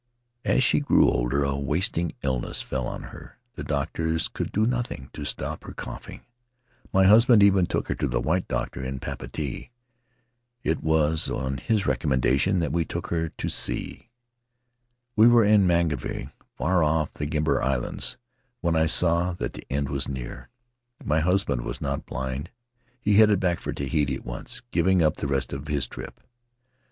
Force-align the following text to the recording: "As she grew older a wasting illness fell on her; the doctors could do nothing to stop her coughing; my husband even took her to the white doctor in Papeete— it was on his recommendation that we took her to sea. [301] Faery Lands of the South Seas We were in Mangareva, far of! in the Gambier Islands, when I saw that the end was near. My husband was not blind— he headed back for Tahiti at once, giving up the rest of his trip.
"As 0.43 0.63
she 0.63 0.79
grew 0.79 1.07
older 1.11 1.43
a 1.43 1.55
wasting 1.55 2.13
illness 2.23 2.63
fell 2.63 2.87
on 2.87 3.03
her; 3.13 3.37
the 3.53 3.63
doctors 3.63 4.27
could 4.29 4.51
do 4.51 4.65
nothing 4.65 5.11
to 5.13 5.23
stop 5.23 5.63
her 5.63 5.73
coughing; 5.73 6.21
my 6.91 7.03
husband 7.05 7.43
even 7.43 7.67
took 7.67 7.87
her 7.87 7.93
to 7.93 8.07
the 8.07 8.19
white 8.19 8.47
doctor 8.47 8.83
in 8.83 8.99
Papeete— 8.99 9.69
it 10.71 10.81
was 10.81 11.29
on 11.29 11.57
his 11.57 11.85
recommendation 11.85 12.57
that 12.61 12.71
we 12.71 12.83
took 12.83 13.09
her 13.11 13.29
to 13.29 13.47
sea. 13.47 14.09
[301] 15.15 15.15
Faery 15.15 15.47
Lands 15.67 15.93
of 15.93 16.01
the 16.01 16.07
South 16.07 16.15
Seas 16.15 16.17
We 16.17 16.17
were 16.17 16.23
in 16.23 16.31
Mangareva, 16.31 16.33
far 16.55 16.83
of! 16.83 17.07
in 17.09 17.13
the 17.19 17.25
Gambier 17.27 17.61
Islands, 17.61 18.17
when 18.61 18.75
I 18.75 18.87
saw 18.87 19.33
that 19.33 19.53
the 19.53 19.67
end 19.69 19.89
was 19.89 20.09
near. 20.09 20.49
My 21.05 21.19
husband 21.19 21.61
was 21.61 21.79
not 21.79 22.07
blind— 22.07 22.49
he 23.03 23.17
headed 23.17 23.39
back 23.39 23.59
for 23.59 23.71
Tahiti 23.71 24.15
at 24.15 24.25
once, 24.25 24.63
giving 24.71 25.03
up 25.03 25.17
the 25.17 25.27
rest 25.27 25.53
of 25.53 25.67
his 25.67 25.85
trip. 25.85 26.19